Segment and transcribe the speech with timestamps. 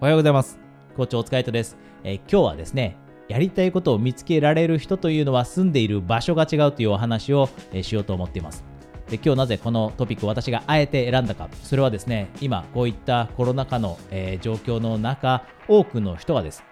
[0.00, 0.60] おはようございます。
[0.96, 8.62] 校長お疲れ様です、えー今日はですね、やりたいことを見つけられる人というのは住んでいる場所が違うというお話を、えーしようと思っています。
[9.08, 16.62] で今日なぜこのトピックを私があえて選んだか、それはですね、今こういったコロナ禍の、えー状況の中、多くの人がです。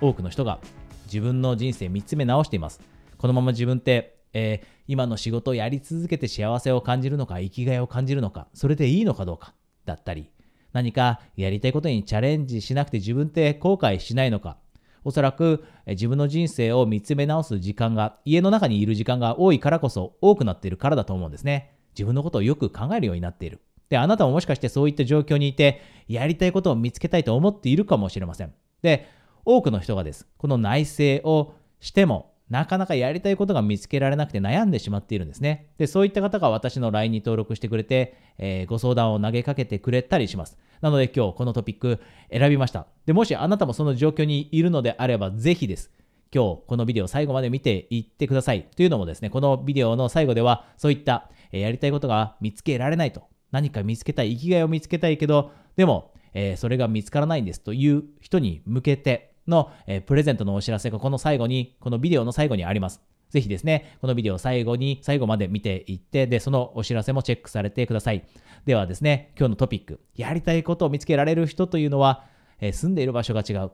[0.00, 0.58] 多くの人が
[1.04, 2.80] 自分の人生見つめ直しています。
[3.18, 9.52] このまま自分って、えー今の仕事をやり続けて幸せを感じるのか、生きがいを感じるのか、それでいいのかどうか
[9.84, 10.30] だったり、
[10.72, 14.56] 何かやりたいことにチャレンジしなくて自分って後悔しないのか、
[15.04, 21.74] おそらく自分の人生を見つめ直す時間が、家の中にいる時間が多いからこそ多くなっているからだと思うんですね。
[21.94, 23.60] 自分のことをよく考えるようになっている。
[23.88, 28.52] で、あなたももしかしてそういった状況にいて、やりたいことを見つけたいと思っているかもしれません。
[28.82, 29.08] で、
[29.44, 30.28] 多くの人がです。
[30.36, 35.68] この内省をしても、なかなかやりたいことが見つけられなくて悩んでしまっているんですね。
[35.78, 40.58] で、そういった方が私の LINE に登録してくれて、えーご相談を投げかけてくれたりします。
[40.80, 42.00] なので今日このトピック
[42.32, 42.86] 選びました。
[43.06, 45.90] で、もしあなたもその状況にいるのであれば、ぜひです。
[46.34, 48.66] 今日このビデオ最後まで見ていってください。
[48.76, 53.22] というのもですね、このビデオの最後では、そういった、えやりたいことが見つけられないと。
[53.52, 63.02] 何か見つけたい、生きがいを見つけたいけど、でも、えーそれが見つからないんですという人に向けての、えープレゼントのお知らせがこの最後に、このビデオの最後にあります。
[63.28, 68.24] ぜひですね、このビデオを最後に、最後まで見ていって、で、そのお知らせもチェックされてください。
[68.64, 72.24] ではですね、今日のトピック、やりたいことを見つけられる人というのは、
[72.60, 73.70] えー住んでいる場所が違う。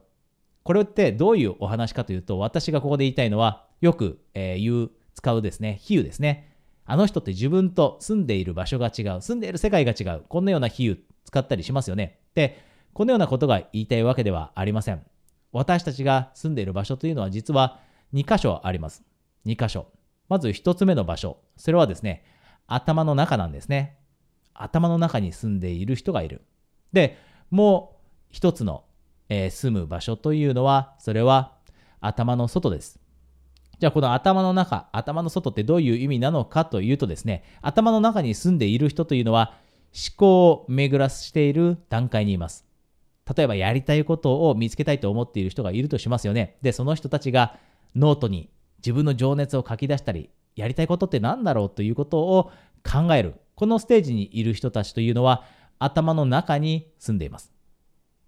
[0.63, 6.53] これってどういうお話かというと、私がここで言いたいのは、よく、えー言う、使うですね、比喩ですね。
[6.85, 12.21] あの人って自分と住んでいる場所が違う、住んでいる世界が違う、こんなような比喩使ったりしますよね。
[12.35, 12.59] で、
[12.93, 15.03] このようなことが言いたいわけではありません。
[15.57, 17.81] 私たちが住んでいる場所というのは実は
[18.15, 19.03] 2箇所あります。
[19.47, 19.87] 2箇所。
[20.29, 21.39] まず1つ目の場所。
[21.57, 22.25] それはですね、
[22.67, 23.99] 頭の中なんですね。
[24.55, 26.43] 頭の中に住んでいる人がいる。
[26.93, 27.19] で、
[27.51, 28.85] もう一つの、
[29.29, 31.57] えー住む場所というのは、それは
[32.01, 33.01] 頭の外です。
[33.79, 39.55] じゃあこの頭の中、頭の外ってどういう意味なのかというとですね、頭の中に住んでいる人というのは
[39.95, 42.66] 思考を巡らしている段階にいます。
[43.35, 46.59] 例えばやりたいことを見つけたいと思っている人がいるとしますよね。
[46.63, 47.59] で、その人たちが
[47.95, 52.51] ノートに自分の情熱を書き出したり、やりたいことって何だろうということを
[52.85, 53.35] 考える。
[53.57, 55.45] このステージにいる人たちというのは
[55.79, 57.53] 頭の中に住んでいます。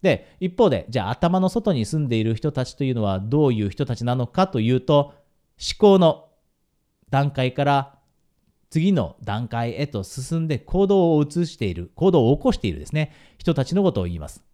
[0.02, 5.14] で、一方で、じゃあ頭の外に住んでいる人たちというのはどういう人たちなのかというと、
[5.58, 6.28] 思考の
[7.10, 7.98] 段階から
[8.70, 14.47] 次の段階へと進んで行動を移している、行動を起こしているですね、人たちのことを言います。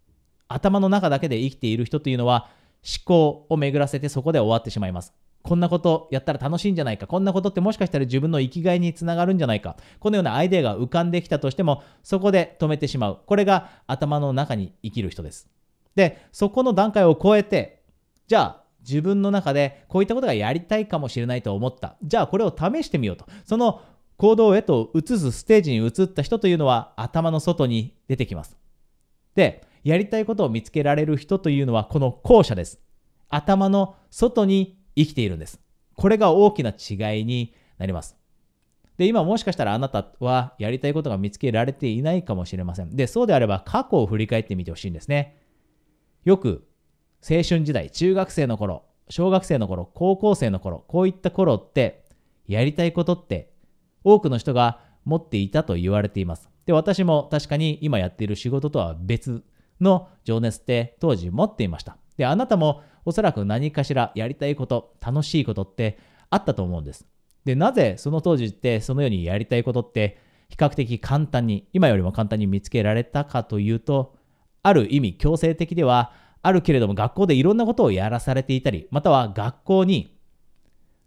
[0.48, 2.50] 頭の中だけで生きている人というのは
[2.84, 5.14] 思考を巡らせてそこで終わってしまいます。
[5.42, 7.06] こんなことやったら楽しいんじゃないか。
[7.06, 9.76] こんなことってもしかしたら自分の生きがいにつながるんじゃないか。
[10.00, 13.18] このようなアイデアが浮かんできたとしても、そこで止めてしまう。
[13.26, 15.46] これが頭の中に生きる人です。
[15.94, 17.82] で、そこの段階を超えて、
[18.26, 21.96] じゃあ自分の中でこういったことがやりたいかもしれないと思った。
[22.02, 23.26] じゃあこれを試してみようと。
[23.44, 23.82] その
[24.16, 28.56] 行動へと移すステージに移った人というのは頭の外に出てきます。
[29.34, 32.80] で、やりたいことを見つけられる人というのはこの後者です。
[33.28, 35.60] 頭の外に生きているんです。
[35.94, 38.16] これが大きな違いになります。
[38.96, 42.96] で、今もしかしたらあなたはやりたいことが見つけられていないかもしれません。
[42.96, 45.36] で、そうであれば過去を振り返ってみてほしいんですね。
[46.24, 46.66] よく
[47.20, 52.04] 青春時代、中学生の頃、小学生の頃、高校生の頃、こういった頃って、
[52.46, 53.50] やりたいことって
[54.02, 56.48] 多くの人が持っていたと言われています。
[56.66, 59.44] で、私も確かに今やっている仕事とは別
[59.80, 61.96] の情熱って当時持っていました。
[62.16, 65.98] で、あなたもおそらく何かしらやりたいこと、楽しいことって
[66.30, 67.06] あったと思うんです。
[67.44, 70.18] で、なぜその当時ってそのようにやりたいことって
[70.48, 74.16] 比較的簡単に、今よりも簡単に見つけられたかというと、
[74.62, 76.12] ある意味強制的では
[76.42, 80.18] あるけれども学校でいろんなことをやらされていたり、または学校に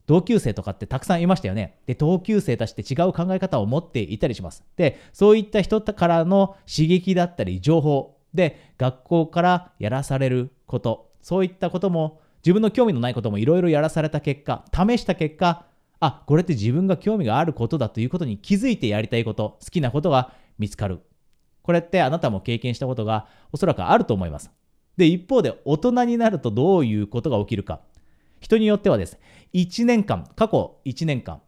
[0.05, 1.79] 同級生とかってたくさんいましたよね。
[1.85, 4.63] で、同級生たちって違う考え方を持っていたりします。
[4.75, 15.66] で、そういった人からの刺激だったり情報で学校からやらされること、そういったことも自分の興味のないこともいろいろやらされた結果、試した結果、
[16.00, 21.02] あ、これって自分が興味があることだということに気づいてやりたいこと、好きなことが見つかる。
[21.64, 24.52] これってあなたも経験したことがおそらくあると思います。
[24.96, 27.82] で、一方で大人になるとどういうことが起きるか。
[28.40, 29.18] 人によってはです。
[29.53, 31.41] 1年間、過去1年間、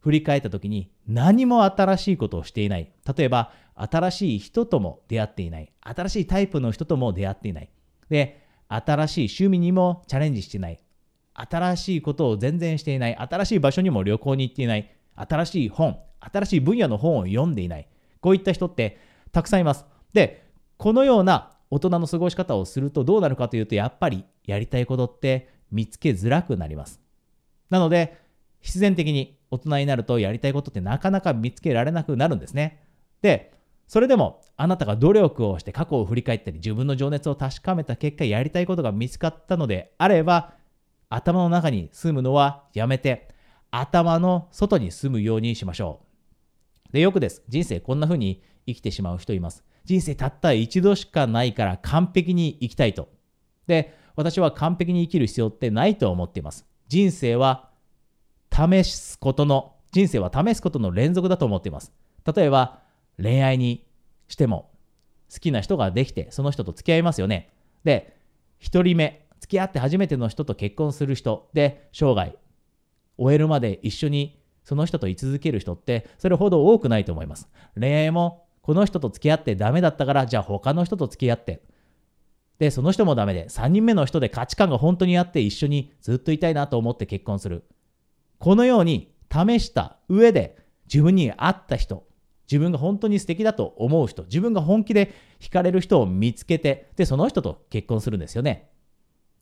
[0.00, 2.92] 振り返った時に何も新しいことをしていない。
[3.16, 5.72] 例えば、新しい人とも出会っていない。
[5.80, 7.70] 新しいタイプの人とも出会っていない。
[8.08, 10.78] で、新しい趣味にもチャレンジしていない。
[11.34, 13.16] 新しいことを全然していない。
[13.16, 14.90] 新しい場所にも旅行に行っていない。
[15.14, 17.88] 新しい本、新しい分野の本を読んでいない。
[18.20, 18.98] こういった人って
[19.30, 19.86] たくさんいます。
[20.12, 20.44] で、
[20.76, 27.00] このような大人の過ごし方をするとどうなるかというと、やっぱりやりたいことって見つけづらくなります。
[27.70, 28.18] なので、
[28.60, 32.82] 必然的に大人になるとやりたいことってなかなか見つけられなくなるんですね。
[33.22, 33.52] で、
[33.86, 40.52] それでもあなたが努力をして過去を振り返ったり自分の情熱を確かめた結果やりたいことが見つかったのであれば
[41.08, 43.28] 頭の中に住むのはやめて
[43.70, 46.00] 頭の外に住むようにしましょ
[46.90, 46.92] う。
[46.92, 47.42] で、よくです。
[47.48, 49.64] 人生こんな風に生きてしまう人います。
[49.84, 53.08] 人生たった一度しかないから完璧に生きたいと。
[53.66, 56.66] で、私は完璧に生きる必要ってないと思っています。
[56.88, 57.67] 人生は
[58.58, 61.92] 試すことの、人生は試すことの連続だと思っています。
[62.34, 62.80] 例えば、
[63.22, 63.86] 恋愛に
[64.26, 64.70] しても、
[65.32, 67.52] 好きな人ができて、その人と付き合いますよね。
[67.84, 68.16] で、
[68.60, 72.36] 1人目、付き合って初めての人と結婚する人で、生涯、
[73.16, 77.48] 終えるまで一緒にその人と居続ける人って、それほど多くないと思います。
[77.78, 81.62] 恋愛もこの人と付き合ってダメだったから、じゃあ他の人と付き合って。
[82.58, 87.64] で、その人もダメで、3人目の人で価値観が本当にあって一緒にずっといたいなと思って結婚する。
[88.38, 90.56] このように試した上で
[90.92, 92.06] 自分に合った人、
[92.50, 98.70] 自分が本当に素敵だと思う人、自分が本気で惹かれる人を見つけて、で、その人と結婚するんですよね。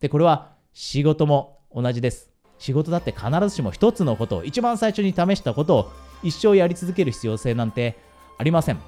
[0.01, 2.31] で、これは仕事も同じです。
[2.59, 7.97] 仕事だって必ずしも一つのことを、一番最初に試したことを一生やり続ける必要性なんて
[8.39, 8.79] ありません。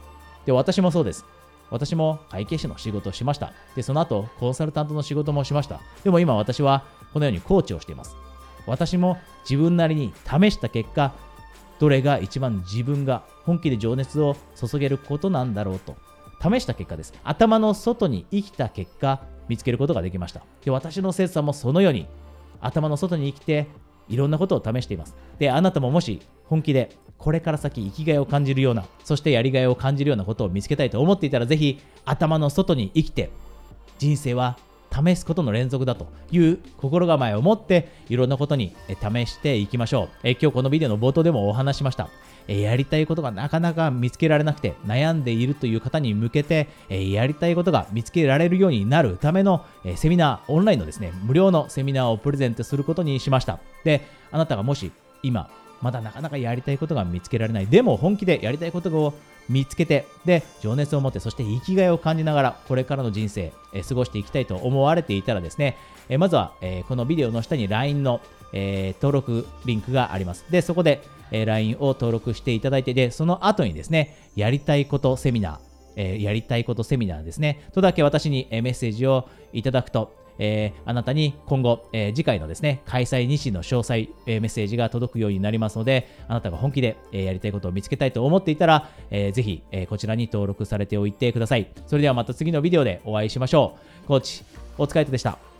[0.46, 1.24] で、私もそうです。
[1.70, 3.52] 私も会計士の仕事をしました。
[3.76, 5.80] で、その後、コンサルタントの仕事もしました。
[6.02, 8.27] でも今私はこのようにコーチをしています。
[8.68, 9.18] 私も
[9.48, 11.12] 自分なりに試した結果、
[11.78, 15.96] どれが一番自分が本気で情熱を注げることなんだろうと
[16.40, 17.14] 試した結果です。
[17.24, 20.42] 頭の外に生きた結果、見つけることができました。
[20.64, 22.06] で、私の生徒さんもそのように
[22.60, 23.66] 頭の外に生きて
[24.08, 25.16] いろんなことを試しています。
[25.38, 33.30] で、あなたももし本気でこれから先生きがいを感じるような、そしてやりがいを感じるようなことを見つけたいと思っていたら、ぜひ頭の外に生きて、
[33.98, 34.56] 人生は
[34.90, 40.08] 試すことの連続だという心構えを持っていろんなことに試していきましょう。
[40.24, 42.08] え今日このビデオの冒頭でもお話しました。
[42.48, 53.60] えやりたいことがなかなか見つけられなくて悩んでいるという方に向けて、えやりたいことが見つけられるようになるための、えセミナー、オンラインのですね、無料のセミナーをプレゼントすることにしました。
[53.84, 54.02] で、
[54.32, 54.90] あなたがもし
[55.22, 55.50] 今
[55.80, 57.66] まだなかなかやりたいことが見つけられない。
[57.66, 59.14] でも本気でやりたいことを
[59.48, 65.76] 見つけて、で、情熱を持って、そして生きがいを感じながら、これからの人生、え過ごしていきたいと思われていたらですね、
[66.08, 68.20] えまずは、えこのビデオの下に LINE の、
[68.52, 70.44] え登録リンクがあります。
[70.50, 75.58] で、そこで、え LINE を登録していただいて、で、その後にですね、やりたいことセミナー、
[75.96, 91.68] えー、やりたいことセミナーですね、とだけ私にメッセージをいただくと、えー、あなたに今後、えー、次回のですね、開催日時の詳細、えー、メッセージが届くようになりますので、あなたが本気で、えやりたいことを見つけたいと思っていたら、えー、ぜひ、えこちらに登録されておいてください。
[91.86, 94.06] それではまた次のビデオでお会いしましょう。
[94.06, 94.44] コーチ、
[94.76, 95.57] お疲れ様でした。